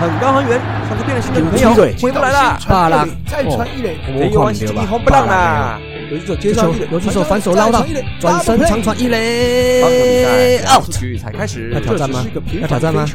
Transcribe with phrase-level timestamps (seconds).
[0.00, 2.58] 很高很远，像是变了心的女朋友回不来了。
[2.66, 5.78] 巴拉再传一垒，没有关系，你红不让啦。
[6.10, 7.84] 游击手接上一垒，游击手反手捞到，
[8.18, 10.90] 转身长传一垒，out。
[11.20, 12.24] 才开始，要挑战吗？
[12.62, 13.06] 要挑战吗？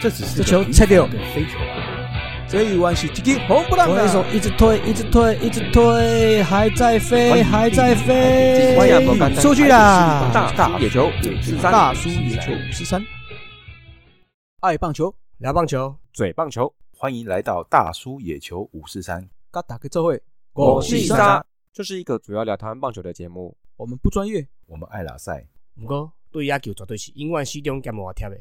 [0.00, 1.04] 这只是这球切掉。
[1.34, 1.58] 飞球。
[2.48, 4.06] 这一弯是直接红不让的。
[4.08, 8.76] 手一直推，一直推，一直推，还在飞，还在飞。
[9.40, 10.30] 出去啦！
[10.56, 13.02] 大野球五四三，大叔野球五十三。
[14.60, 19.28] 爱棒球，聊棒球，嘴棒球，欢迎来到大叔野球五四三。
[19.50, 23.56] 嘎打个这会，我是沙，这是一个主要聊台湾棒球的节目。
[23.76, 25.44] 我们不专业，我们爱拉赛。
[25.74, 28.36] 不过对野球绝对是永远始终兼无贴的。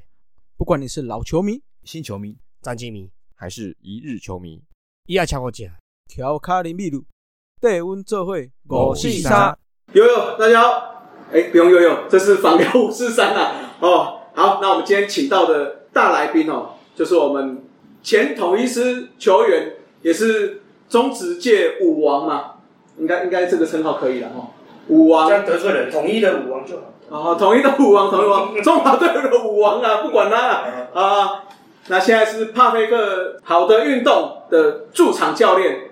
[0.55, 3.09] 不管你是老球迷、新球迷、战绩迷。
[3.33, 4.63] 还是一日球迷，
[5.07, 5.67] 伊也抢我讲，
[6.07, 7.03] 调卡林秘鲁，
[7.59, 9.57] 带温做会五四三，
[9.93, 17.63] 悠悠，大家好，哎，不用悠悠，这是访聊五四三啊，哦，好，那我们今天请到的大来宾哦，就是我们
[18.03, 22.53] 前统一师球员，也是中职界武王嘛，
[22.97, 24.47] 应该应该这个称号可以了哦，
[24.87, 26.75] 武王，这样得罪人，统一的武王就
[27.09, 31.43] 好，哦，统一的武王，统一王，中华队的武王啊，不管他啊。
[31.87, 35.89] 那现在是帕菲克好的运动的驻场教练，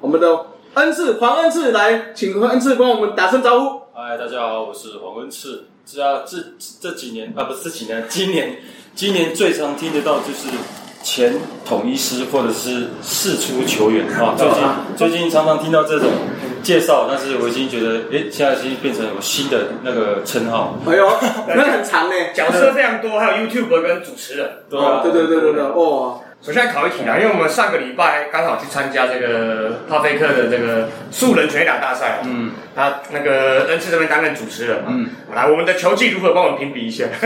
[0.00, 3.82] 我们的恩赐黄恩赐来，请恩赐帮我们打声招呼。
[3.94, 5.66] 嗨，大家好，我是黄恩赐。
[5.90, 6.36] 只要这
[6.80, 8.56] 这几年啊，不是这几年，今年
[8.94, 10.48] 今年最常听得到就是
[11.02, 14.34] 前统一师或者是世出球员啊。
[14.36, 14.58] 最近
[14.98, 16.10] 最近常常听到这种。
[16.60, 20.76] 介绍，但是我已经觉得，哎，现在已经变成有新的那个称号。
[20.86, 21.08] 哎呦，
[21.46, 24.50] 那很长呢，角色非常多，还有 YouTube 跟主持人。
[24.68, 26.20] 对对对对对对，哦。
[26.40, 32.20] 首先考一题啦，因为我们上个礼拜刚好去参加这个帕菲克的这个素人拳打大赛。
[32.24, 32.52] 嗯。
[32.76, 34.84] 他那个恩赐这边担任主持人嘛。
[34.88, 35.10] 嗯。
[35.34, 36.32] 来，我们的球技如何？
[36.32, 37.06] 帮我们评比一下。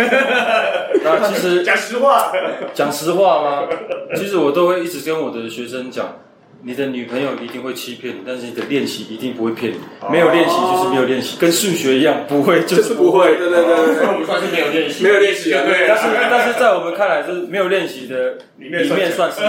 [1.05, 2.33] 那其实 讲实话，
[2.73, 3.69] 讲实话吗？
[4.17, 6.17] 其实我都会一直跟我的学生讲。
[6.65, 9.79] 你的女朋友一定会欺骗你，但是你的练习一定不会骗你。
[10.11, 13.35] 没有练习就是没有练习，跟数学一样，不会就是 不会。
[13.37, 15.89] 对对对对，我们算是没有练习，没有练习对。
[15.89, 19.41] 但是但是在我们看来，是没有练习的里面算是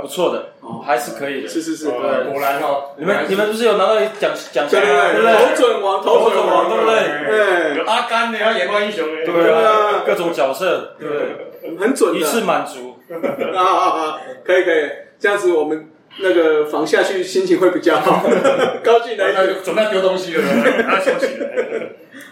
[0.00, 0.52] 不错的，
[0.84, 1.48] 还是可以的。
[1.48, 2.90] 是是是，对果然哦。
[2.96, 5.32] 你们你们不是有拿到奖奖项对不对？
[5.34, 7.74] 投准王，投准王，对不对？
[7.74, 7.84] 对。
[7.84, 12.96] 阿甘的，有眼光英雄的，对啊，各种角色，对，很准的，一次满足。
[13.12, 14.18] 啊啊啊！
[14.42, 14.88] 可以可以，
[15.18, 15.88] 这样子我们。
[16.18, 18.22] 那个防下去心情会比较好，
[18.84, 20.42] 高进来，那就准备丢东西了，
[20.86, 21.48] 他收起来。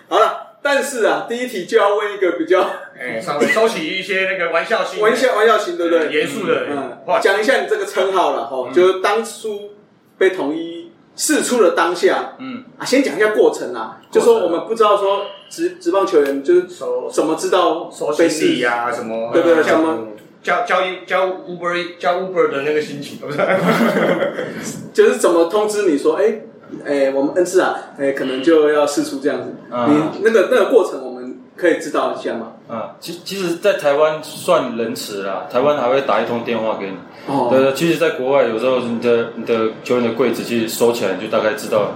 [0.09, 2.61] 好了，但是啊，第一题就要问一个比较，
[2.99, 6.13] 哎，稍微收起一些那个玩笑性，玩笑玩笑型，对不对？
[6.13, 9.71] 严肃的，嗯，讲一下你这个称号了哈，就是当初
[10.19, 12.65] 被统一试出的当下，嗯。
[12.77, 16.63] 啊，先讲一下过程啊，就说我们不知道说职职棒球员就是
[17.11, 19.63] 怎么知道被试呀，什么，对不对？
[19.63, 20.09] 什么？
[20.43, 23.39] 交交交 Uber 交 Uber 的那个心情，不是？
[24.93, 26.41] 就是怎么通知你说，哎
[26.87, 29.53] 哎，我们恩赐啊，哎，可能就要试出这样子。
[29.89, 32.53] 你那个那个过程，我们可以知道一下吗？
[32.69, 36.97] 啊，其其实，在台湾算仁慈啦，台湾还会打一通电话给你。
[37.27, 37.49] 哦。
[37.51, 41.93] 对，其实，在国外有时候你的你的球员的柜子其实收起来，就大概知道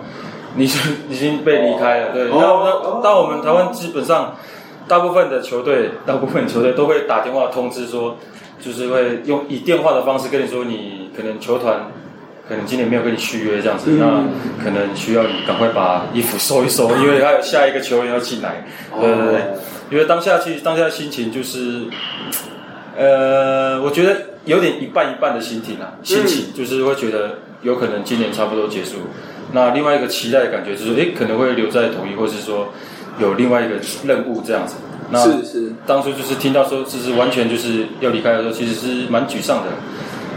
[0.56, 0.64] 你
[1.08, 2.12] 已经被离开了。
[2.12, 2.24] 对。
[2.28, 2.36] 那
[3.02, 4.36] 那我们台湾基本上
[4.88, 8.16] 大部分的球队，大部分球队都会打电话通知说。
[8.64, 11.90] 就是会用以电话的方式跟你说，你可能球团
[12.48, 14.24] 可能今年没有跟你续约这样子，那
[14.62, 18.64] 可能需要你赶快把衣服收一收，因为还有下一个球员要进来。
[18.98, 19.40] 对对对，
[19.90, 21.82] 因为当下其实当下心情就是，
[22.96, 24.16] 呃，我觉得
[24.46, 28.96] 有点一半一半的心情啊，心情就是会觉得有可能今年差不多结束。
[29.52, 32.72] 那另外一个期待的感觉就是，哎，可能会留在统一，或是说
[33.18, 34.74] 有另外一个任务这样子。
[35.14, 39.70] 是是，当初就是听到说，就是完全就是要离开的时候，其实是蛮沮丧的。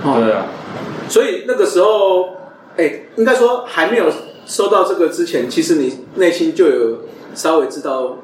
[0.03, 0.45] 对啊，
[1.09, 2.35] 所以那个时候，
[2.77, 4.11] 哎，应该说还没有
[4.45, 6.97] 收到这个之前，其实你内心就有
[7.33, 8.17] 稍微知道，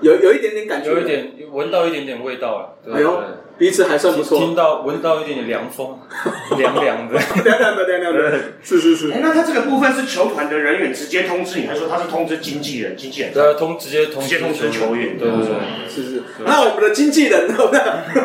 [0.00, 2.94] 有有一点点感觉，有一点闻到一点点味道了。
[2.94, 3.22] 哎呦。
[3.60, 5.98] 彼此还算不错，听到闻到一点点凉风，
[6.56, 9.10] 凉凉的，凉凉的，凉凉的，是是是。
[9.10, 12.96] 哎，那他这个部分是球团的人员直接通知你，还是说他是通知经纪人？
[12.96, 15.54] 经纪人对，通直接通直接通知球员，对对对，
[15.94, 16.22] 是是。
[16.46, 17.54] 那我们的经纪人呢？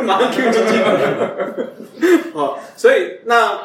[0.06, 2.22] 马上 Q 经纪人。
[2.32, 3.60] 哦，所以那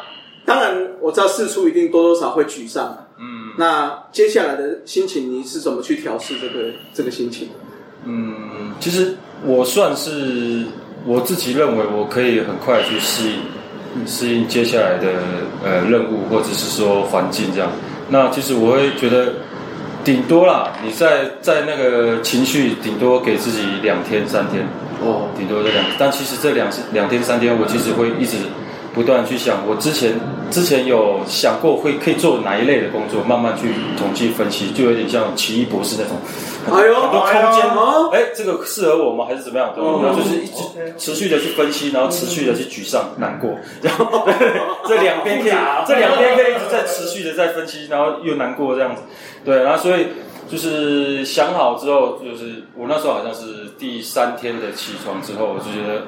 [0.44, 3.06] 当然我知道四处一定多多少会沮丧。
[3.16, 7.50] 嗯，那接下来的心情你是怎么去调试这个这个心情？
[8.06, 9.14] 嗯，其实
[9.44, 10.64] 我算是。
[11.06, 15.08] 我自己认为我可以很快去适应，适应接下来的
[15.64, 17.70] 呃任务或者是说环境这样。
[18.08, 19.32] 那其实我会觉得，
[20.04, 24.66] 顶多啦，你在在那个情绪顶多给自己两天三天，
[25.00, 28.36] 哦，顶多这两，但其实这两两天三天，我其实会一直
[28.92, 30.18] 不断去想，我之前
[30.50, 36.16] 之前有想过会可以做哪一类的工作，慢慢去统计分析，就有点像奇异博士那种，
[36.76, 39.24] 哎呦，很多空间哦，哎，这个适合我吗？
[39.28, 39.72] 还是怎么样？
[39.76, 43.50] 然后就是一直持续的去分析，然后持续的去沮丧、难过，
[43.80, 44.26] 然 后
[44.88, 45.52] 这两边可以，
[45.86, 49.02] 这两边可以一直在持续的在分析，然后又难过这样子，
[49.44, 50.08] 对，然后所以
[50.50, 56.02] 就是想好之后，就是我那时候好像是第三天的起床之后，我就觉得，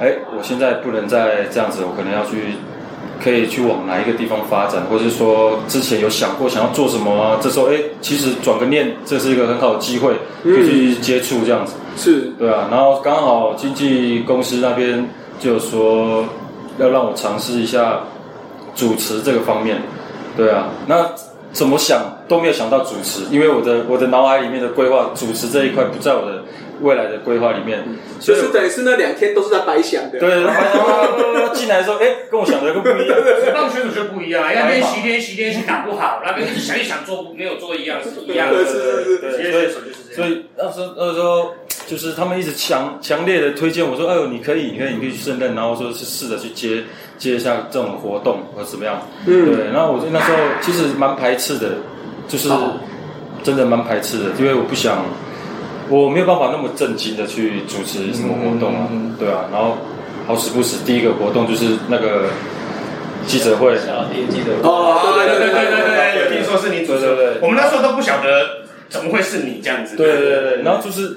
[0.00, 2.56] 哎，我现在不能再这样子，我可能要去。
[3.22, 7.38] 可以去往哪一个地方发展，或者是说之前有想过想要做什么啊？
[7.40, 11.74] 这时候哎，其实转个念，这是一个很好的机会，可以去接触这样子。
[11.96, 12.66] 是，对啊。
[12.68, 15.08] 然后刚好经纪公司那边
[15.38, 16.24] 就说
[16.78, 18.00] 要让我尝试一下
[18.74, 19.80] 主持这个方面。
[20.36, 21.08] 对啊，那
[21.52, 26.41] 怎么想都没有想到主持，因为我的我的脑海里面的规划，主持这一块不在我的。
[26.82, 27.82] 未来的规划里面，
[28.20, 30.18] 就是等于是那两天都是在白想的。
[30.18, 30.28] 对，
[31.54, 33.16] 进来的时候，哎，跟我想的跟不一样。
[33.18, 38.64] 职棒选手就不一样，那边习练习练习打不好，那跟想一想做没有做一样是一样的。
[38.64, 41.54] 是是是，所以所以那时候那时候
[41.86, 46.82] 就是他们一直强强烈的推荐我说，哎呦，你可以，你可以，你可以去胜任，然后说是试着去接
[47.16, 49.00] 接一下这种活动或者怎么样。
[49.26, 49.66] 嗯，对。
[49.72, 51.70] 然后我那时候其实蛮排斥的，
[52.28, 52.48] 就是
[53.42, 55.04] 真的蛮排斥的，因为我不想。
[55.92, 59.76] 我没有办法那么震惊的去主持什么活动啊，对啊，然后
[60.26, 62.30] 好死不死，第一个活动就是那个
[63.26, 71.14] 记者会，记者哦，对对对对对对，有听说是你主持，我们那时候都不晓得怎么会是你这样子，对对对，然后就是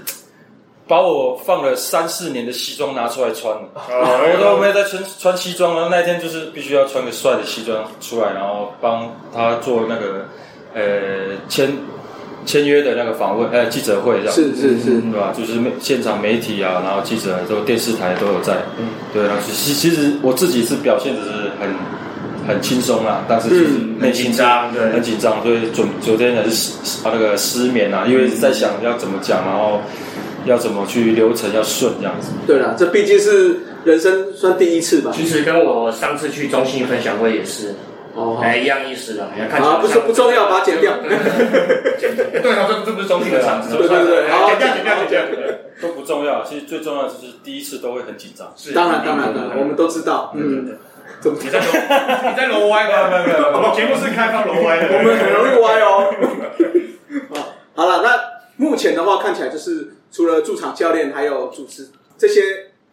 [0.90, 3.56] 把我放了三四年的西装拿出来穿。
[3.56, 10.26] 了，我都没有在穿穿西装了，那天就是必须要穿个帅的西装出来，然后帮他做那个
[10.74, 11.72] 呃签。
[12.46, 15.34] 签约的那个访问，呃，记者会这样，是是是，对吧？
[15.36, 19.38] 就是现场媒体啊，然后记者都电视台都有在，嗯，对啊。
[19.46, 21.70] 其其实我自己是表现的是很
[22.48, 23.64] 很轻松啦，但是就是
[24.00, 29.82] 内心张，对，很紧张，所以昨昨天还是啊那个失眠啊，因为在想要怎么讲，然后
[30.46, 32.30] 要怎么去流程要顺这样子。
[32.46, 35.12] 对了，这毕竟是人生算第一次吧。
[35.16, 37.74] 其实跟我上次去中心分享会也是。
[38.16, 40.94] 哦，哎，一样意思的，看啊，不是不重要，把它剪掉。
[41.04, 45.38] 对啊，这这不是中心的场子，对对对，好，剪掉，剪掉，剪掉，
[45.82, 46.44] 都不重要。
[46.44, 48.52] 其实最重要的就是第一次都会很紧张。
[48.56, 50.32] 是，当然当然的，我们都知道。
[50.36, 50.78] 嗯，
[51.20, 51.66] 怎么你在楼
[52.30, 53.10] 你在楼歪吗？
[53.12, 56.14] 没有没有，我们节目是开放楼歪的，我们很容易歪哦。
[57.76, 58.18] 好了，那
[58.56, 62.42] 目前的话看起来就是除了驻场教练还有主持这些，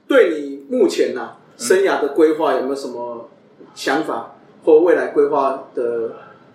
[0.09, 3.31] 对你目前呐生涯的规划有没有什么
[3.75, 4.33] 想法？
[4.65, 5.83] 或未来规划的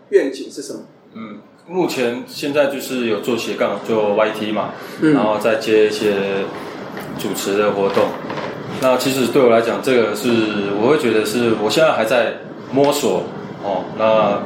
[0.09, 0.79] 愿景是什么？
[1.13, 4.69] 嗯，目前现在就是有做斜杠，做 YT 嘛，
[5.01, 6.13] 然后再接一些
[7.19, 8.05] 主持的活动。
[8.81, 10.29] 那其实对我来讲，这个是
[10.79, 12.33] 我会觉得是我现在还在
[12.71, 13.23] 摸索
[13.63, 14.39] 哦，那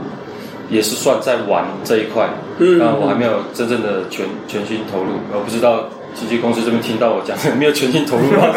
[0.73, 2.29] 也是算在玩这一块。
[2.59, 8.47] 嗯，那我还没有真正的全全心投入，我不知道经纪公司这边听到我讲没有全心投入吗？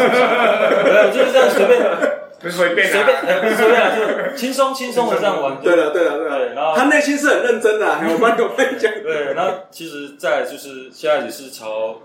[0.85, 1.81] 没有，就是这样随便。
[2.51, 3.17] 随便，随便，
[3.55, 5.57] 随便，就轻松轻松的这样玩。
[5.63, 6.53] 对了，对了，对了。
[6.53, 8.91] 然后他内心是很认真的，我帮我跟你讲。
[9.03, 12.01] 对，那其实，在就是现在也是朝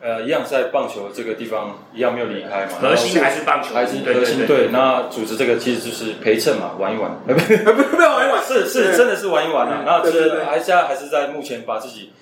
[0.00, 2.72] 呃一样在棒球这个地方一样没有离开嘛。
[2.80, 4.68] 核心还是棒球，还是核心对。
[4.70, 7.10] 那组织这个其实就是陪衬嘛，玩一玩。
[7.26, 9.82] 不不不要玩一玩，是是真的是玩一玩啊。
[9.86, 12.12] 然后其实还现在还是在目前把自己。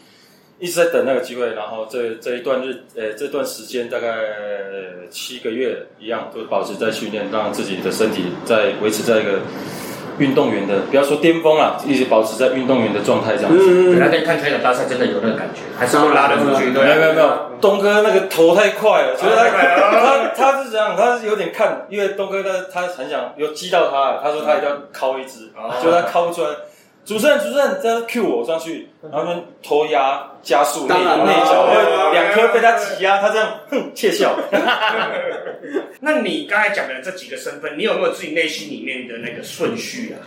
[0.59, 4.09] 一直在等那个机会，然后这这一段日，呃，这段时间大概
[5.11, 9.41] 七个月一样，都保持在训练，让自己的身体在维持在一个
[10.19, 13.59] 运动员的，不要说巅峰了，一直保持在运动员的状态这样子。
[13.61, 16.71] 嗯那天看全场大赛真的有那个感觉，还是会拉得出去。
[16.71, 25.51] 没有没有没有，东哥那个头太快了，所以他他他是这样，他是有点看，因为东哥他他很想有击到他，他说他一定要敲一支，
[25.83, 26.49] 就他敲不出来。
[27.05, 31.67] 主持人，主持人，在 Q 我上去，然后们头压加速内内角，
[32.13, 34.37] 两颗被他挤压，他这样哼窃笑。
[36.01, 40.23] 那你刚才讲的这几个身份，你有没有自己内心里面的那个顺序啊？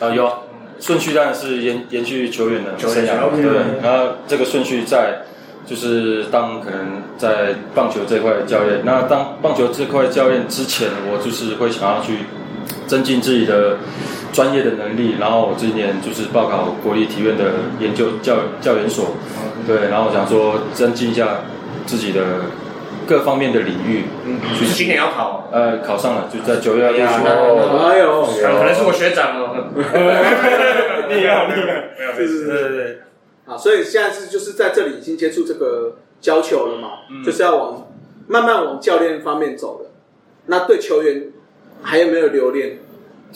[0.00, 0.32] 啊，有
[0.80, 3.80] 顺序当然是延延续球员的生涯，对。
[3.82, 5.20] 然后这个顺序在
[5.66, 12.18] 就是当可能在棒球这块教练，那当棒球这块教练之前，我就是会想要去
[12.86, 13.78] 增进自己的。
[14.34, 19.14] 专业的能力，然后我今年就是报考国立体院的研究教教研所，
[19.64, 21.42] 对，然后我想说增进一下
[21.86, 22.20] 自己的
[23.06, 24.06] 各方面的领域。
[24.24, 25.48] 嗯，是今年要考？
[25.52, 27.28] 呃，考上了，就在九月要入学。
[27.78, 29.54] 哎呦，可能是我学长哦。
[29.76, 32.98] 厉害厉害，没有，对对对对。
[33.46, 36.88] 啊，所以现在是就是在这里已经接触这个教球了嘛，
[37.24, 37.86] 就是要往
[38.26, 39.90] 慢慢往教练方面走了。
[40.46, 41.30] 那对球员
[41.84, 42.78] 还有没有留恋？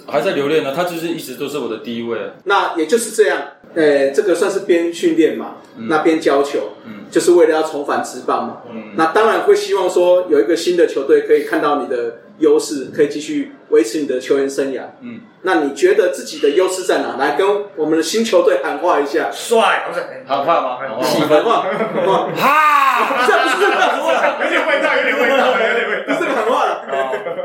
[0.06, 2.18] 还在留恋呢，他就是一直都是我的第一位。
[2.44, 3.42] 那也就是这样，
[3.74, 5.56] 呃，这个算是边训练嘛，
[5.88, 17.16] 那边教球，嗯，就是为了要重返职棒嘛，嗯，那当然会希望说有一个新的球队可以看到你的优势，可以继续维持你的球员生涯，嗯，那你觉得自己的优势在哪？
[17.18, 20.76] 来跟我们的新球队喊话一下，帅，不是喊话吗？
[20.78, 26.86] 喊话，喊话，哈，不是不是喊话，有点味道，有点味道，有点味道，不是喊话了，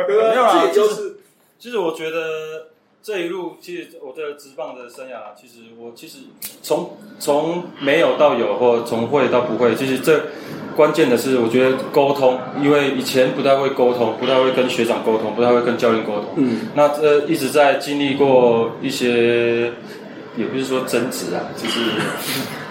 [0.07, 1.10] 没有啦，优势。
[1.63, 6.17] 其实我觉得这一路，其实我的职棒的生涯，其实我其实
[6.62, 10.24] 从从没有到有，或从会到不会，其实这
[10.75, 16.34] 关键的是，我觉得沟通，因为以前不太会沟通，不太会跟学长沟通，不太会跟教练沟通。
[16.36, 19.72] 嗯，那这一直在经历过一些。
[20.36, 21.80] 也不是说争执啊， 就是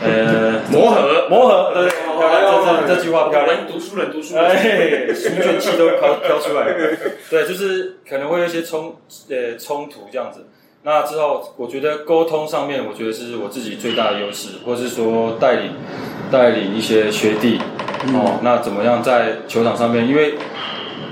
[0.02, 3.66] 呃磨合磨合，对对，这这这句话漂亮。
[3.70, 6.66] 读书人读书，哎，书卷气都飘飘出来。
[7.30, 8.96] 对，就是可能会有一些冲
[9.28, 10.46] 呃冲突这样子。
[10.82, 15.72] 那之后，我觉得沟通上面，我觉得是我自己最大的优势，或是说带领
[16.30, 17.60] 带领一些学弟
[18.12, 20.34] 哦，那怎么样在球场上面，因为。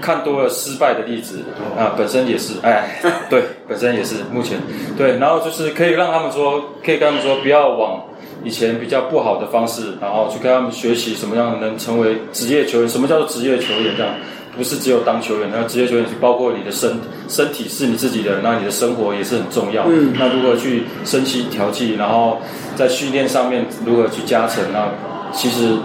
[0.00, 1.40] 看多了失败的例子
[1.78, 4.58] 啊，本身也是，哎，对，本身也是目前
[4.96, 8.02] 对，然后就是可以让他们说，可以跟他们说，不要往
[8.42, 13.94] 以前比较不好的方式，然后去跟他们学习什么样能成为职业球员，什么叫做职业球员？
[13.96, 14.14] 这样
[14.56, 19.84] 不是只有当球员，那职业球员是包括你的身身体是你自己的，那你的生活也是很重要。
[19.86, 22.40] 嗯，那如何去身心调剂，然后
[22.74, 24.64] 在训练上面如何去加成？
[24.72, 24.88] 那
[25.32, 25.76] 其实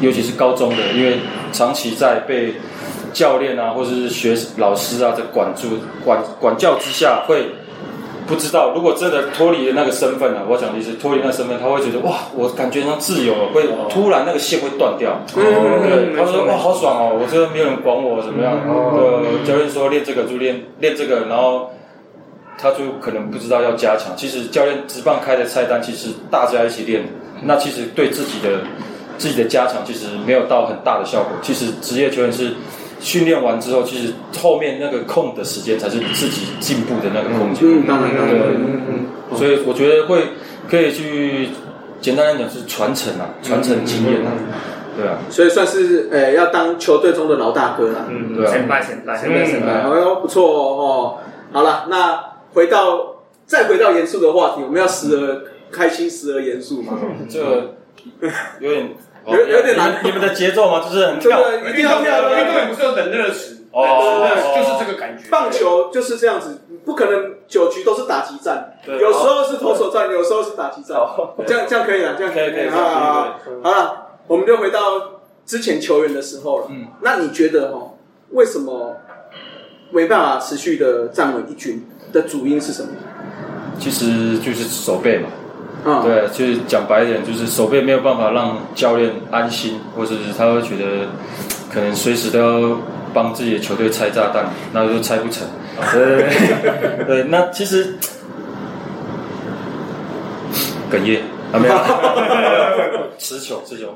[0.00, 1.16] 尤其是高中的，因为
[1.52, 2.54] 长期在被
[3.12, 5.68] 教练啊，或者是学老师啊，在管住
[6.04, 7.46] 管管教之下，会
[8.26, 8.72] 不知道。
[8.74, 10.40] 如果真的脱离了那个身份呢？
[10.48, 15.20] 我讲的意思，脱离那个身份，他会觉得哇，我感觉到自由了，会突然那个线会断掉。
[15.34, 18.54] 对，他说哇，好爽哦，我这个没有人管我怎么样？
[18.66, 21.70] 呃，教练说练这个就练练这个，然后
[22.56, 24.16] 他就可能不知道要加强。
[24.16, 27.04] 其实教练直棒开的菜单，其实大家一起练，
[27.42, 28.60] 那其实对自己的
[29.18, 31.32] 自己的加强，其实没有到很大的效果。
[31.42, 32.54] 其实职业球员是。
[33.02, 37.62] 训练完之后，其实后面那个空的时间才是自己进步的那个空间。
[37.64, 39.36] 嗯，当然，当然。
[39.36, 40.22] 所以我觉得会
[40.70, 41.48] 可以去
[42.00, 44.30] 简单来讲是传承啊，传承经验啊，
[44.96, 45.18] 对啊。
[45.28, 48.06] 所以算是呃要当球队中的老大哥了。
[48.08, 48.50] 嗯，对啊。
[48.52, 49.82] 先拜先拜先拜先拜。
[49.82, 51.18] 哎呦，不错哦。
[51.50, 52.22] 好了，那
[52.54, 55.42] 回到再回到严肃的话题，我们要时而
[55.72, 56.92] 开心，时而严肃嘛。
[57.28, 57.74] 这个
[58.60, 58.90] 有点。
[59.26, 60.80] 有有点难，你们的节奏吗？
[60.84, 65.24] 就是很跳，一定要跳，因为不是要冷热词哦，就是这个感觉。
[65.30, 70.98] 棒球就是这样子，不可能九局都是打击战，有时候是投手战，有时候是打击战。
[71.46, 72.68] 这样这样可以了，这样可以可以。
[72.68, 76.66] 好，好了，我们就回到之前球员的时候了。
[76.70, 77.92] 嗯，那你觉得哈，
[78.30, 78.96] 为什么
[79.90, 82.88] 没办法持续的站稳一军的主因是什么？
[83.78, 85.28] 其实就是手背嘛。
[85.84, 91.06] 对，就是讲白一点，就是手背没有办法让教练安心，或者是他会觉得
[91.72, 92.78] 可能随时都要
[93.12, 95.46] 帮自己的球队拆炸弹，那就拆不成。
[95.92, 96.28] 对
[97.06, 97.96] 对，那其实
[100.90, 101.22] 哽咽
[101.52, 101.74] 啊没有，
[103.18, 103.86] 持 球持球。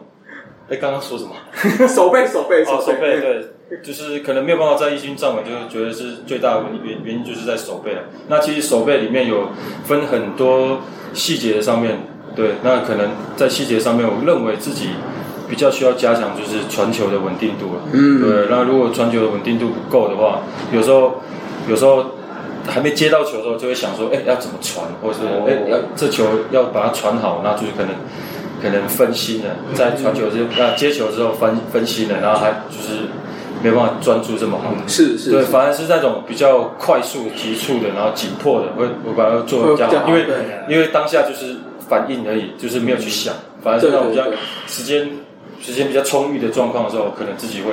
[0.68, 1.30] 哎，刚刚说什么？
[1.86, 3.46] 手背手背手背对，
[3.82, 8.02] 就是可能没有办法在一军站稳，就是觉得是最大的原原因就是在手背了。
[8.28, 9.48] 那其实手背里面有
[9.84, 10.78] 分很多。
[11.14, 11.96] 细节上面，
[12.34, 14.90] 对，那可能在细节上面，我认为自己
[15.48, 17.80] 比较需要加强，就是传球的稳定度了。
[17.92, 20.42] 嗯，对，那如果传球的稳定度不够的话，
[20.74, 21.22] 有时候，
[21.70, 22.04] 有时候
[22.68, 27.94] 还没接到球的时候，就会想说，哎，要怎么传，或者是哎，要这球要把它传好，那就是可能
[28.60, 33.08] 可能分心了，在传球之啊接球之后分分心了，然后还就是。
[33.62, 40.26] 没办法专注这么好，是是，对，反而是那种比较快速、急促的，然后紧迫的，会我把它做比较好，因为
[40.68, 41.56] 因为当下就是
[41.88, 44.24] 反应而已，就是没有去想，反而是那种比较
[44.66, 45.10] 时间
[45.60, 47.72] 时间比较充裕的状况的时候，可能自己会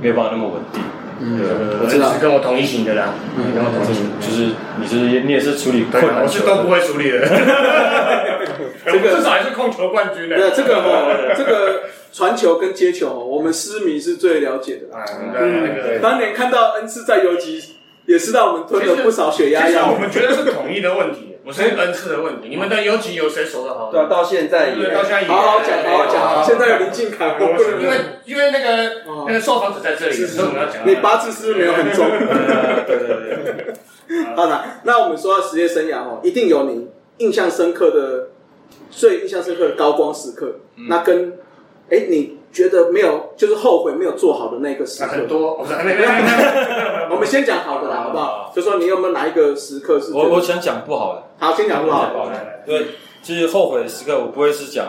[0.00, 0.82] 没有办法那么稳定。
[1.22, 1.38] 嗯，
[1.82, 3.12] 我知道，是跟我同一型的啦，
[3.54, 7.20] 跟我同一型，就是你是你也是处理困难，我是都不会处理的。
[8.86, 10.36] 这个至少还是控球冠军的。
[10.36, 11.06] 对，这个哈，
[11.36, 14.86] 这个传球跟接球，我们私迷是最了解的。
[15.38, 17.62] 嗯，当年看到恩赐在游击，
[18.06, 19.92] 也是让我们吞了不少血压药。
[19.92, 22.48] 我们觉得是统一的问题， 不是恩赐的问题。
[22.48, 23.92] 你们的游击有谁守得好？
[23.92, 26.44] 对，到现在也到现在也好好讲，好好讲。
[26.44, 30.86] 现在有林敬凯，因为因为那个那个受访者在这里，所以我们要讲。
[30.86, 32.08] 你八字是不是没有很重？
[32.86, 33.74] 对对对。
[34.34, 36.88] 好的，那我们说到职业生涯哦，一定有你
[37.18, 38.30] 印象深刻的。
[38.92, 40.52] 最印象深刻的高光时刻，
[40.88, 41.34] 那跟
[41.90, 45.08] 哎，你觉得没有，就是后悔没有做好的那个时刻？
[45.10, 45.58] 很多，
[47.10, 48.52] 我们 先讲好的啦，好不好？
[48.54, 50.12] 就说你有没有哪一个时刻是？
[50.12, 51.22] 我我想讲不好的。
[51.38, 52.12] 好，先讲不好的。
[52.66, 52.86] 对，
[53.22, 54.86] 其实后悔的时刻，我不会是讲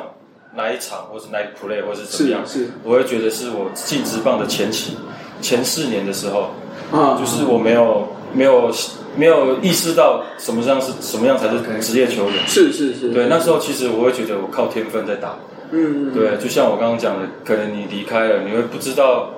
[0.56, 2.42] 哪一场，或是哪一 play，或是怎么样。
[2.46, 4.96] 是，我会觉得是我进职棒的前期，
[5.42, 6.52] 前四年的时候，
[6.92, 8.72] 啊，就是我没有没有
[9.16, 12.48] 没有意识到什么样是什么样才是职业球员。
[12.48, 13.10] 是是是。
[13.10, 15.36] 对，那时候其实我会觉得我靠天分在打。
[15.74, 19.30] 嗯，对，就像我刚刚讲的，可能你离开了，你会不知道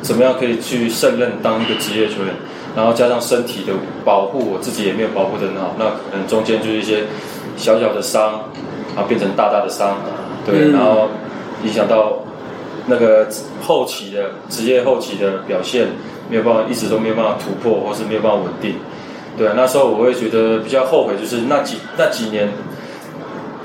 [0.00, 2.32] 怎么样可以去胜任当一个职业球员，
[2.76, 3.72] 然后加上身体的
[4.04, 7.02] 保护，我自己也没有保护的很好，那可能中间就是一些
[7.56, 8.44] 小小的伤，
[8.94, 9.98] 然后变成大大的伤，
[10.46, 11.08] 对，然后
[11.64, 12.12] 影响到
[12.86, 13.26] 那个
[13.60, 15.88] 后期的职业后期的表现，
[16.30, 18.76] 没有办法一直都没有办法突破，或是没有办法稳定，
[19.36, 22.48] 对，那时候我会觉得比较后悔，就是那几那几年。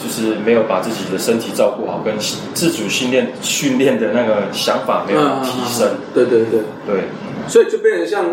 [0.01, 2.13] 就是没有把自己的身体照顾好，跟
[2.53, 5.89] 自主训练训练的那个想法没有提升。
[6.13, 6.61] 对对对。
[6.87, 7.03] 对，
[7.47, 8.25] 所以就变成像，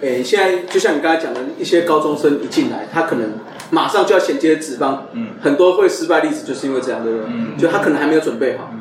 [0.00, 3.30] 诶，现在就像你刚才讲的一些高中生一进来，他可能
[3.70, 8.72] 马上就要衔接脂肪，嗯，很多会失败例子就是因为这样的，嗯，就他可能还没有准备好。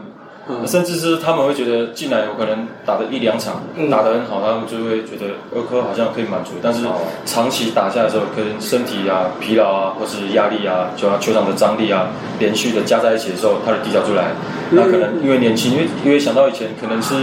[0.67, 6.86] 甚至是他们会觉得进来有可能打的一两场打得很好，他们就会觉得二科好像可以满足，但是
[7.25, 12.08] 长期打下的时候，可能身体啊疲劳啊，或是压力啊，就球场的张力啊，
[12.39, 14.31] 连续的加在一起的时候，他的底角就来。
[14.72, 17.15] 那可能因为年轻，因为因为想到以前可能是。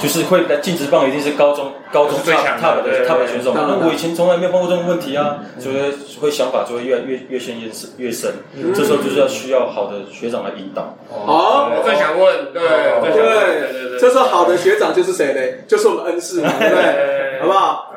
[0.00, 3.52] 就是会来进职棒，一定是高中高中 top top 的 top 的选手。
[3.54, 5.76] 那我以前从来没有碰过这种问题啊，所以
[6.20, 8.32] 会想法就会越越越陷越深越深。
[8.74, 10.96] 这时候就是要需要好的学长来引导。
[11.10, 15.40] 哦，我正想问，对对对对，这时候好的学长就是谁呢？
[15.68, 17.19] 就是我们恩师，对不对？
[17.40, 17.94] 好不好？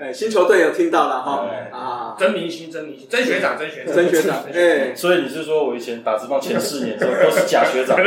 [0.00, 1.46] 哎，新球队有听到了哈。
[1.70, 4.36] 啊，真明星，真明星，真学长，真学长，真学长。
[4.52, 7.96] 哎，所以你是说我以前打职棒前四年都都是假学长？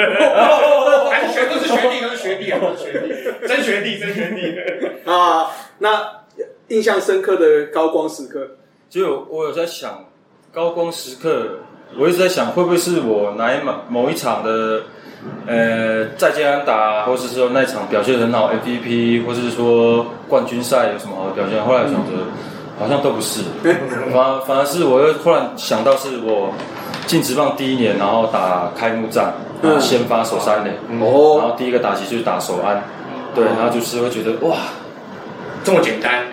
[1.10, 5.10] 还是学都是学弟，都是学弟啊，学弟，真学弟，真学弟。
[5.10, 5.48] 啊。
[5.79, 6.19] 那
[6.67, 8.58] 印象深刻的高光时刻，
[8.90, 10.05] 就我有在想，
[10.51, 11.59] 高光时刻，
[11.97, 14.81] 我一直在想，会不会是我哪一某某一场的。
[15.45, 21.61] 呃，在建安打，或是说那场表现很好，MVP，或者是说冠军赛有什么好的表现？
[21.61, 22.23] 后来想着，
[22.79, 23.41] 好像都不是，
[24.13, 26.53] 反反而是我又突然想到，是我
[27.05, 29.33] 进职棒第一年，然后打开幕战，
[29.81, 30.69] 先发守三垒，
[31.01, 32.81] 哦，然后第一个打击就是打守安，
[33.35, 34.55] 对，然后就是会觉得哇，
[35.63, 36.25] 这么简单，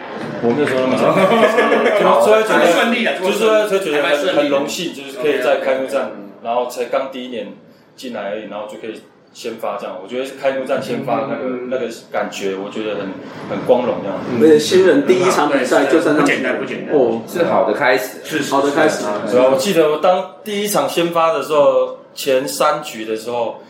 [0.42, 6.12] 我没有说那么 简单，就说觉得顺利的，就是说就觉得很很荣幸，就是可以在开幕战，
[6.42, 7.48] 然后才刚第一年。
[7.96, 9.00] 进来而已，然后就可以
[9.32, 9.96] 先发这样。
[10.02, 13.06] 我觉得开幕战先发那个那个感觉，我觉得很
[13.48, 14.18] 很光荣这样。
[14.38, 19.06] 而且新人第一场比赛就不简单不简单哦，是好的开始，是好的开始。
[19.30, 23.62] 主要我记得我当第一场先发的时候，前三局的时候，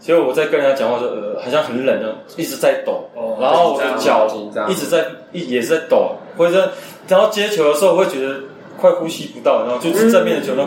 [0.00, 3.08] 其实我在跟人家讲话说，呃，好像很冷的，一直在抖，
[3.40, 4.26] 然后我的脚
[4.68, 6.72] 一直在一也是在抖，或者
[7.06, 8.40] 然后接球的时候会觉得
[8.78, 10.66] 快呼吸不到，然后就是正面的球都，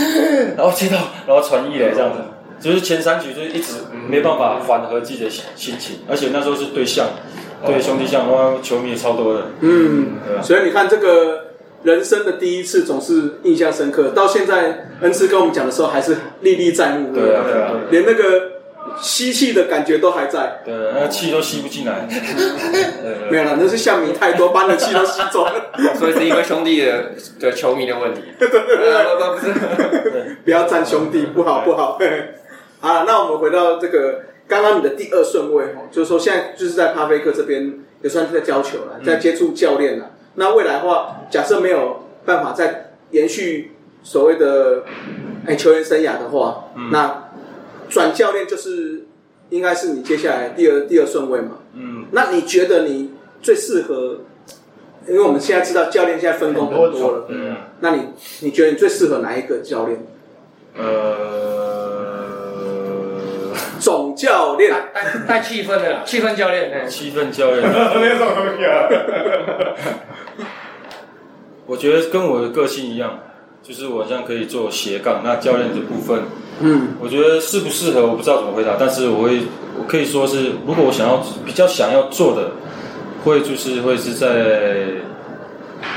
[0.56, 2.18] 然后接到然后传一垒这样子。
[2.60, 3.74] 就是前三局就是一直
[4.08, 7.06] 没办法缓和自己的心情，而且那时候是对象，
[7.64, 9.42] 对兄弟象，哇，球迷也超多的。
[9.60, 11.44] 嗯，所以你看这个
[11.84, 17.14] 人生的第一次总是印象深刻，到现在恩师跟我们讲的时候还是历历在目。
[17.14, 18.24] 对啊，对啊，连那个
[19.00, 20.60] 吸气的感觉都还在。
[20.64, 22.06] 对，那气都吸不进来。
[23.30, 25.52] 没有了，那是象迷太多，把你气都吸走了。
[25.96, 28.22] 所以是一个兄弟的的球迷的问题。
[30.44, 31.98] 不要占兄弟，不好不好。
[32.80, 40.12] 好，那我们回到这个刚刚你的第二顺位哈，就是说现在就是在帕菲克这边也算是在教球了，在接触教练了。
[40.36, 44.84] 那未来的话，假设没有办法再延续所谓的
[45.46, 47.27] 哎球员生涯的话，那
[47.88, 49.06] 转教练就是
[49.50, 51.58] 应该是你接下来第二第二顺位嘛。
[51.74, 52.06] 嗯。
[52.12, 54.20] 那你觉得你最适合？
[55.06, 57.56] 因为我们现在知道教练现在分工很多了，嗯。
[57.80, 58.02] 那你
[58.40, 60.04] 你觉得你最适合哪一个教练？
[60.76, 61.36] 呃。
[63.80, 67.62] 总教练带带气氛的 气氛教练，气氛教练，
[68.00, 68.88] 没有什么东西啊。
[71.64, 73.20] 我觉得跟我的个性一样，
[73.68, 75.20] 就是我好像可以做斜杠。
[75.22, 76.22] 那教练的部分，
[76.60, 79.40] 嗯，我觉得适不适合我不知道怎么回答，但是我会，
[79.78, 82.52] 我可以说是，如果我想要比较想要做的，
[83.24, 85.04] 会就是会是在。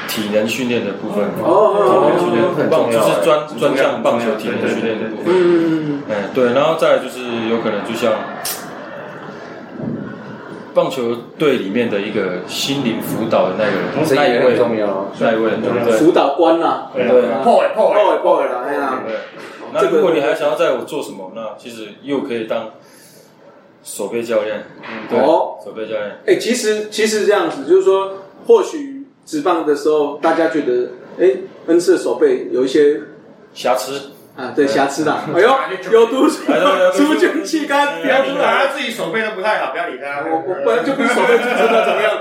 [0.08, 5.34] 体能训练的部分，哦体能训练棒就是专专项棒球体能训练的部分。
[5.34, 8.14] 嗯，哎，对，然后再就是有可能就像
[10.74, 17.06] 棒球队里面的一个心灵辅导的那个人，那一位重要，那一位重要，辅导官呐，对，
[17.44, 19.04] 破位破位破位了，哎呀，
[19.74, 22.72] 那如果你还想要在我做什么，那其实又可以当
[23.84, 25.58] 手背教练，嗯，对，哦。
[25.64, 28.14] 手背教练，哎、其实其实这样子，就是说，
[28.48, 31.32] 或许职棒的时候，大家觉得，哎、
[31.68, 33.00] 恩赐的手背有一些
[33.54, 35.12] 瑕疵，啊，对瑕疵的。
[35.14, 35.50] 哎呦，
[35.92, 38.68] 有毒素 来来来出菌气干，不要出来。
[38.68, 40.26] 他自己手背都不太好，不要理他。
[40.30, 42.12] 我我本来就不是手背组织的，怎么样？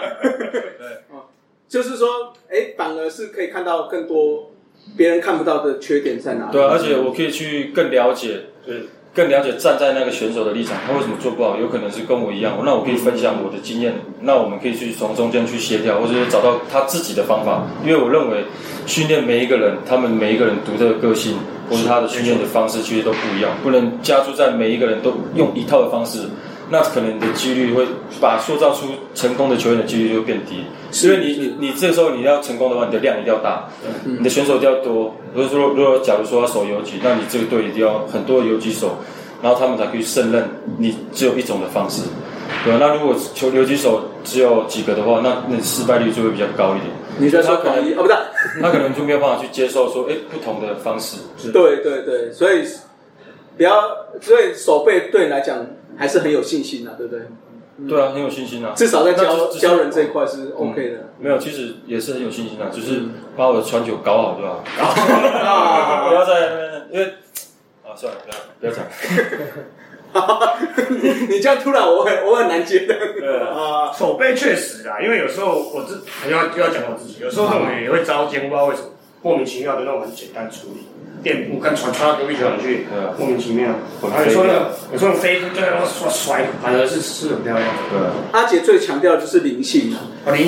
[1.10, 1.24] 哦
[1.68, 4.50] 就是说，哎、反而是可以看到更多
[4.96, 6.52] 别人看不到的缺点在哪里。
[6.52, 18.44] 对啊，而且我可以去更了解，对，更了解站在那个选手的立场，他为什么做不好，有可能是跟我一样，那我可以分享我的经验，那我们可以去从中间去协调，或者是找到他自己的方法，因为我认为
[18.86, 21.34] 训练每一个人，他们每一个人独特的个性，
[21.68, 26.20] 或是他的训练的方式其实都不一样，不能加注在每一个人都用一套的方式。
[26.70, 27.84] 那可能你的几率会
[28.20, 30.64] 把塑造出成功的球员的几率就会变低，
[31.04, 33.68] 因为你你你这时候你要成功的话，你的量一定要大，
[34.04, 35.14] 你的选手一定要多。
[35.34, 38.96] 如果说如果假如说要守游击，那你这个队一定要很多的游击手，
[39.42, 42.02] 然后他们才可以胜任你只有一种的方式。
[42.64, 42.78] 对吧？
[42.80, 46.90] 那如果球游击手只有几个的话，那那失败率就会比较高一点。
[47.16, 48.14] 你在说他可能统一哦，不是？
[48.60, 51.18] 他可能就没有办法去接受说，哎，不同的方式。
[51.52, 52.64] 对对对，所以
[53.56, 53.80] 不要，
[54.20, 55.64] 所以守备对你来讲
[56.00, 57.22] 还是很有信心的，对不对？
[57.88, 58.72] 对啊，很有信心啊。
[58.76, 61.10] 至少在教教人这一块是 OK 的。
[61.18, 63.02] 没有，其实也是很有信心啊，就是
[63.36, 64.64] 把我的传球搞好就好。
[64.82, 67.04] 啊 不要在那边，因为
[67.84, 68.84] 啊，算了，不要不要讲。
[71.30, 73.92] 你这样突然我很我很难接的对啊。
[73.92, 78.88] 手背确实啦，因为有时候我自要就要讲我自己，有时候那种也会招奸，不知道为什么
[79.22, 80.86] 莫名其妙的那种很简单处理。
[81.22, 82.86] 垫步跟传传到隔壁球场去
[83.18, 83.68] 莫名其妙。
[84.00, 87.66] 很然后有时候那个有时候飞就在那甩甩，反而是是很漂亮。
[87.90, 89.94] 对啊，阿姐最强调的就是灵性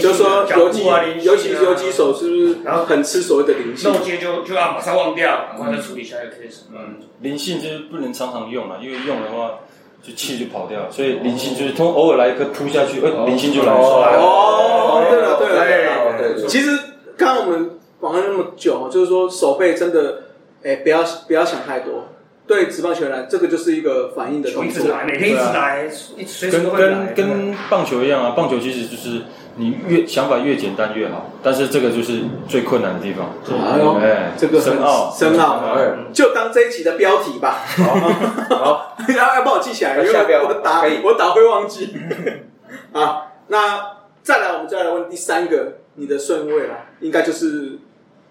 [0.00, 0.84] 就是说脚游击
[1.22, 3.98] 尤其是游击手是不是然后很吃所谓的灵性漏？
[4.00, 6.62] 接就就要马上忘掉，赶快再处理下一个 case。
[6.72, 9.60] 嗯，灵性就是不能常常用了，因为用的话
[10.02, 14.18] 就气就跑掉，所以灵性就是通偶尔来一颗扑下去，哎，灵性就来了。
[14.18, 16.76] 哦，对了对了对了，对对其实
[17.16, 20.22] 刚刚我们玩了那么久，就是说手背真的，
[20.62, 22.08] 哎，不要不要想太多。
[22.44, 24.72] 对职棒球员来，这个就是一个反应的动作。
[24.72, 27.12] 球一直来，每天一直来，一随时跟都会来。
[27.14, 29.22] 跟跟棒球一样啊，棒球其实就是
[29.56, 33.32] 你越想法越简单越好，但是这个就是最困难的地方。
[33.48, 37.60] 哎呦哎，这个很深奥，深奥哎就当这一集的标题吧。
[38.50, 41.94] 好，要要帮我记起来，因为下我打我打会忘记。
[42.92, 43.80] 好，那
[44.22, 47.78] 再来，我们再来问第三个，你的顺位啦，应该就是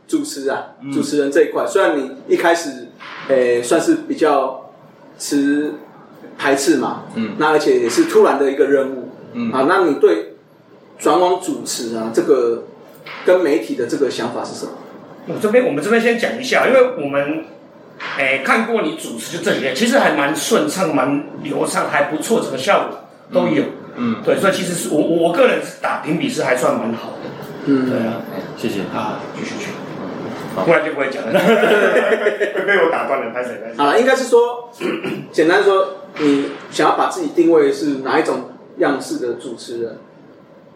[0.07, 1.65] 主持啊，嗯主持人这一块。
[1.65, 2.87] 虽然你一开始，
[3.29, 4.71] 诶、算是比较
[5.17, 5.73] 持
[6.37, 10.35] 排斥嘛，嗯那而且也是突然的一个任务，嗯啊，那你对
[10.99, 12.63] 转往主持啊，这个
[13.25, 14.71] 跟媒体的这个想法是什么？
[15.27, 17.45] 我这边我们这边先讲一下，因为我们
[18.17, 22.99] 诶、看过你主持就这几天，其实还蛮顺畅、蛮流畅，还不错，整个效果
[23.31, 23.63] 都有。
[23.95, 27.29] 嗯，对，所以其实是我我我个人是打评比是还算蛮好的。
[27.65, 28.21] 嗯，对啊，
[28.57, 28.81] 谢谢。
[28.93, 29.70] 啊，继续去。
[30.65, 33.73] 不然就不会讲了， 会被我打断了，拍谁拍谁。
[33.77, 34.69] 好了，应该是说，
[35.31, 35.87] 简单说，
[36.19, 39.97] 你想要把自己定位是哪一种样式的主持人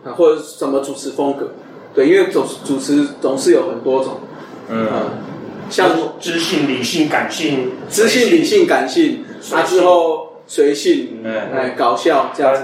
[0.06, 1.52] 啊，或者是什么主持风格？
[1.94, 4.20] 对，因为主主持总是有很多种，
[4.70, 5.04] 嗯，啊，
[5.70, 12.64] 像知性、理性、感性、知性、理性、感性，啊之后随性，哎哎，搞笑这样子，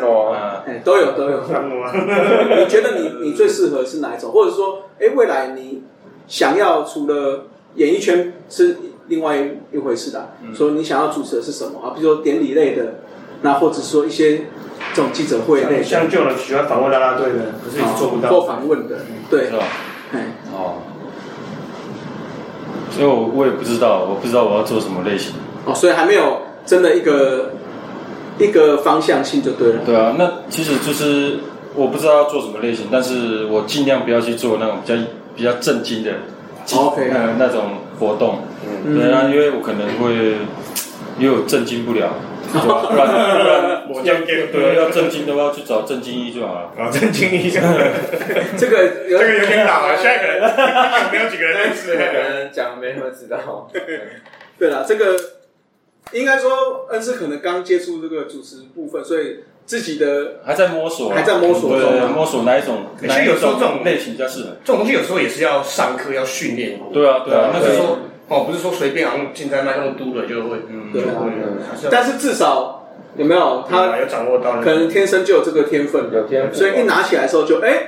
[0.68, 1.42] 哎，都有都有。
[2.60, 4.32] 你觉得你你最适合是哪一种？
[4.32, 5.84] 或者说，哎，未来你
[6.32, 8.78] 想要除了演艺圈是
[9.10, 9.36] 另外
[9.74, 11.92] 一回事的，说你想要主持的是什么啊？
[11.94, 13.02] 比如说典礼类的，
[13.42, 14.44] 那或者说一些
[14.94, 18.48] 这种记者会类的，像旧人喜欢访问啦啦队的，可是一直做不到做。
[18.48, 19.64] 访问的，对是，吧？
[20.14, 20.80] 哎，哦，
[22.92, 25.34] 所以我我也不知道，我不知道我要做什么类型。
[25.66, 27.52] 哦，所以还没有真的一个
[28.40, 29.80] 一个方向性就对了。
[29.86, 31.40] 对啊，那其实就是
[31.76, 34.96] 我不知道要做什么类型，但是我尽量不要去做那种比较
[35.42, 36.12] 比较震惊的
[36.76, 38.44] OK 呃那种活动。
[38.86, 40.14] 嗯对啊，因为我可能会
[41.18, 42.14] 因为我震惊不了，
[42.54, 43.08] 对吧不然
[43.42, 46.72] 不然我这样给对要震惊的话，去找郑经一就好了。
[46.78, 47.60] 搞真经一下，
[48.56, 51.96] 这个有这个有点老了，现在可能没有几个人认识。
[51.98, 53.68] 可能讲没什么知道。
[54.60, 55.20] 对了，这个
[56.12, 61.92] 应该说恩师可能刚接触这个主持部分，所以自己的还在摸索啊，还在摸索中啊。
[61.92, 64.50] 对对，摸索哪一种其实有时候这种类型比较适合。
[64.64, 66.80] 这种东西有时候也是要上课，要训练。
[66.92, 71.32] 对啊，对啊，那个不是说哦，不是说随便好像现在麦克风嘟了就会，嗯，对啊就会，
[71.70, 77.84] 还是要但是至少有没有他有掌握到可能天生就有这个天分，有天赋所以一拿起来的时候就哎、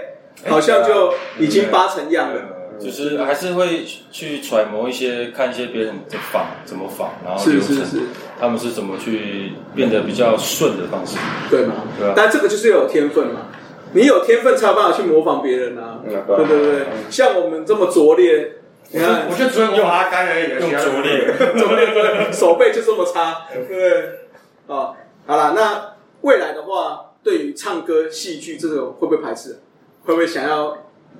[0.47, 2.41] 好像就已经八成样了。
[2.79, 8.01] 就是还是会去揣摩一些，看一些别人的仿怎么仿，然后流程，是是是，
[8.39, 11.17] 他们是怎么去变得比较顺的方式。
[11.49, 11.75] 对嘛？
[11.99, 13.47] 对啊但这个就是要有天分嘛，
[13.93, 18.53] 你有天分才有办法去模仿别人啊，嗯对对对，像我们这么拙劣，
[18.91, 24.19] 你 看我就只会模仿他干而已，用拙劣，拙劣， 手背就这么差，对不对？
[24.67, 29.59] 哦，好了，那未来的话，对于唱歌、戏剧这种会不会排斥？
[30.05, 30.77] 会不会想要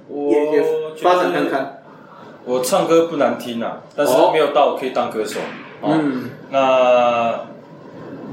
[0.10, 1.80] 也也我发展看看？
[2.46, 5.40] 我唱歌不难听啊，但是哦没有到可以当歌手。
[5.82, 7.46] 哦，嗯，那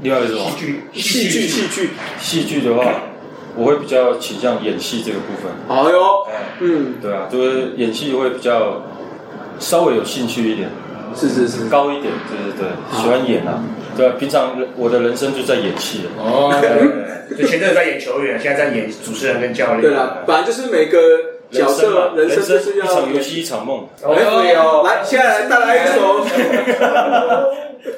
[0.01, 0.51] 另外一个是什么？
[0.57, 2.83] 剧戏剧戏剧，戏剧的话，
[3.55, 5.51] 我会比较倾向演戏这个部分。
[5.67, 8.81] 好哟，哎，嗯，对啊，就是演戏会比较
[9.59, 10.69] 稍微有兴趣一点，
[11.15, 13.63] 是是是，高一点，对对对，喜欢演啊。
[13.95, 16.09] 对啊，平常我的人生就在演戏了。
[16.17, 16.53] 哦，
[17.37, 19.81] 就前阵子在演球员，现在在演主持人跟教练。
[19.81, 20.99] 对了，反正就是每个
[21.51, 23.87] 角色，人生人就是要一场游戏一场梦。
[24.03, 26.23] 哦哎来，现在来带来一首，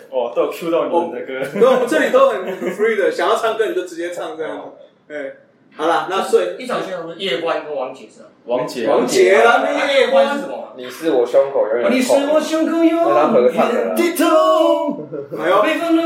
[0.09, 1.39] 哦，都有 Q 到你们的歌。
[1.55, 4.73] 那我们这里都很很 free 的，想要唱歌你就直接唱这样。
[5.09, 5.33] 哎，
[5.75, 8.29] 好了，那所以一场先生叶关跟王杰是吧？
[8.45, 10.73] 王杰，王杰啦，那叶关是什么？
[10.75, 15.07] 你是我胸口永远你是我胸口有那他合唱的痛，
[15.39, 16.01] 哎呦，北方的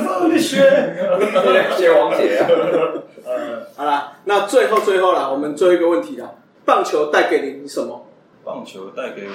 [0.00, 0.60] 风的雪。
[1.76, 2.46] 谢王杰啊，
[3.76, 6.30] 好了，那最后最后了，我们最后一个问题啦，
[6.68, 8.04] 棒球带给你什么？
[8.44, 9.32] 棒球带给我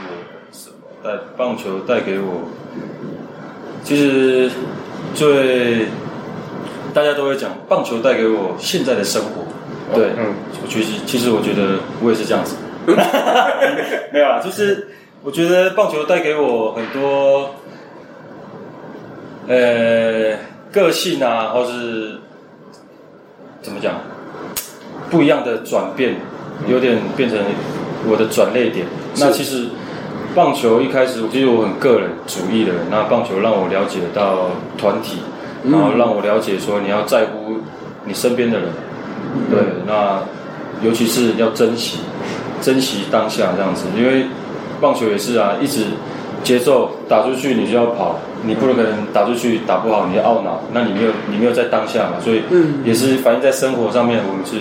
[0.52, 0.76] 什么？
[1.04, 2.48] 带棒球带给我，
[3.84, 4.52] 其实
[5.16, 5.88] 最
[6.94, 9.44] 大家都会讲，棒球带给我现在的生活。
[9.96, 12.56] 对，嗯我其实其实我觉得我也是这样子，
[14.14, 14.90] 没有啦，就是
[15.24, 17.50] 我觉得棒球带给我很多，
[19.48, 20.38] 呃，
[20.72, 22.20] 个性啊，或是
[23.64, 24.00] 怎么讲，
[25.10, 26.16] 不一样的转变，
[26.68, 27.38] 有点变成
[28.10, 28.86] 我的转捩点。
[29.18, 29.68] 那其实
[30.36, 35.20] 棒球一开始，其实我很个人主义的人，那棒球让我了解到团体，
[35.64, 37.58] 然后让我了解说你要在乎
[38.06, 38.70] 你身边的人，
[39.50, 40.20] 对，那
[40.82, 42.00] 尤其是要珍惜，
[42.62, 44.26] 珍惜当下这样子，因为
[44.82, 45.86] 棒球也是啊，一直
[46.44, 52.42] 节奏打出去你就要跑，你不能可能打出去打不好你就懊恼，那你没有你没有在当下嘛，所以
[52.84, 54.58] 也是反映在生活上面，我们是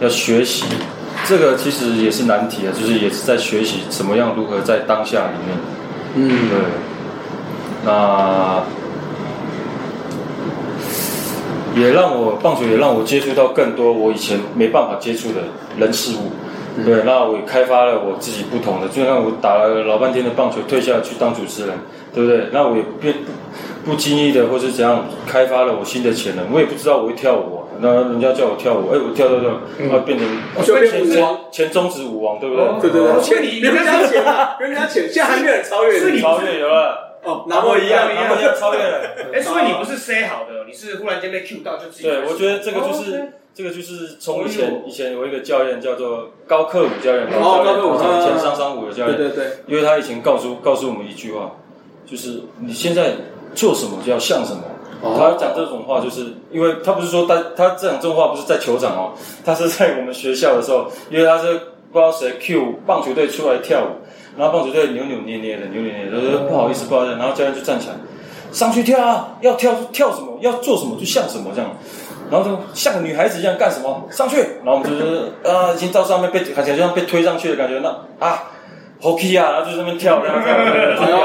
[0.00, 0.64] 要学习。
[1.26, 5.58] 这个其实也是难题啊，就是也是在学习怎么样如何在当下里面，
[6.16, 6.58] 嗯，对，
[7.84, 8.62] 那
[11.74, 15.40] 也让我棒球也让我接触到更多我以前没办法接触的
[15.78, 16.30] 人事物。
[16.84, 21.76] 对，那我也开发了我自己不同的，就像我打了老半天的棒球，退下去当主持人，
[22.12, 22.48] 对不对？
[22.52, 23.14] 那我也变
[23.84, 26.52] 不不经意的或是怎样开发了我新的潜能。
[26.52, 30.26] 我也不知道我会跳舞啊，那人家叫我跳舞，哎，我跳跳跳，然后变成
[30.64, 32.64] 就变前舞王前中指舞王，对不对？
[32.82, 36.20] 对对对，钱所以你别人家钱啊，别人家钱，现在还没有人超越你。
[36.20, 39.00] 超越有了，哦，拿破一样，一样拿破一样超越了。
[39.32, 42.04] 哎，所以你不是 say 好的，你是忽然间被 Q 到就自己。
[42.04, 51.52] 对，我觉得这个就是、哦这个就是从以前以前有一个教练叫做高克武教练，哦高克武以前商商舞的教练，对对对，因为他以前告诉告诉我们一句话，
[52.04, 53.12] 就是你现在
[53.54, 54.62] 做什么就要像什么。
[55.00, 59.12] 哦他讲这种话，就是因为他不是说他他这讲这种话不是在球场哦，
[59.44, 61.52] 他是在我们学校的时候，因为他是
[61.92, 64.00] 不知道谁 Q 棒球队出来跳舞，
[64.38, 67.94] 然后棒球队扭扭捏捏的，扭扭捏捏的，说不好意思不好意思，然后教练就站起来，
[68.50, 71.70] 上去跳啊，要跳跳什么，要做什么就像什么这样。
[72.30, 78.44] 然后就像个女孩子一样干什么上去，然后我们就是啊，已经到上面被看起来就像被推上去的感觉，那啊
[79.02, 81.20] ，hockey 啊，然后就在那边跳，然后这样就表演这样。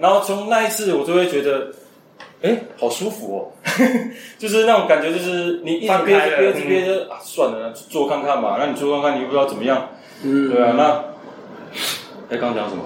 [0.00, 1.72] 然后从那一次我就会觉得，
[2.42, 3.40] 哎，好舒服哦，
[4.38, 8.56] 就是那种感觉，就是你一直憋着憋着憋着啊，算了，做看看吧。
[8.58, 9.90] 那你做看看，你又不知道怎么样，
[10.22, 10.74] 嗯，对啊。
[10.76, 10.84] 那
[12.30, 12.84] 哎，刚刚讲什么？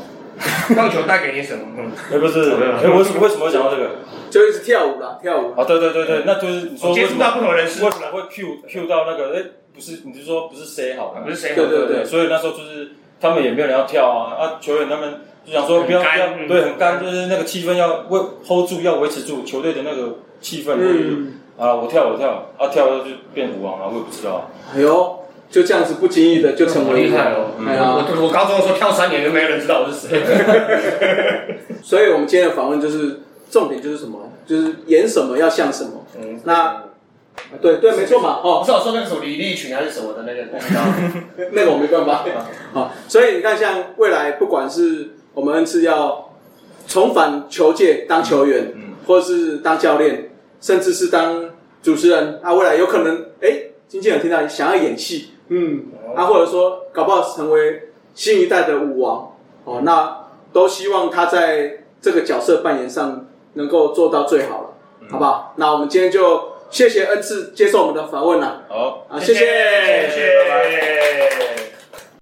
[0.74, 1.64] 棒球带给你什么？
[1.78, 3.90] 嗯哎，不是，哎，我为什么为什么会讲到这个？
[4.30, 5.52] 就一直跳舞啦，跳舞。
[5.52, 9.36] 啊，对对对对，那就是你接触到不同的人事物为什么会 Q Q 到那个？
[9.36, 9.42] 哎，
[9.74, 11.08] 不是，你就说不是 say 好？
[11.22, 20.74] 不是 say 好对对对所以那时候就是他们也没有人要跳啊，啊，球员他们就想说不要不要，很干嗯对，很干，就是那个气氛要维 hold 住，要维持住球队的那个气氛。
[20.78, 24.50] 嗯，啊，我跳我跳，啊跳了就变舞王了，我也不知道。
[24.74, 25.18] 哎呦，
[25.50, 27.50] 就这样子不经意的就成好为厉害了！
[27.66, 30.22] 哎呀，我我高中的时候跳三年都没有人知道我是谁。
[31.82, 34.30] 所以我们今天的访问就是重点就是什么？
[34.46, 36.04] 就是演什么要像什么。
[36.18, 36.82] 嗯，那
[37.60, 40.44] 对对，没错嘛，哦不，是我说那个什么李立群还是什么的那个。
[41.52, 42.24] 那个我没办法。
[42.72, 46.32] 好，所以你看，像未来不管是我们是要
[46.86, 48.82] 重返球界当球员，嗯。
[49.04, 51.50] 或者是当教练，甚至是当
[51.82, 59.36] 主持人，啊，未来有可能，哎，经纪人听到你想要演戏，嗯，啊，或者说搞不好成为新一代的舞王。
[59.64, 64.68] 哦，那都希望他在这个角色扮演上能够做到最好了，
[65.10, 65.54] 好不好？
[65.56, 69.40] 那我们今天就谢谢恩赐接受我们的访问了，好，啊，谢谢，
[70.10, 71.72] 谢谢。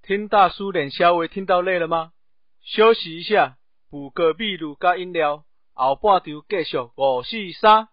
[0.03, 2.09] 听大叔脸稍微听到累了吗？
[2.63, 3.57] 休息一下，
[3.89, 7.87] 补个秘鲁加饮料，后半场继续五四三。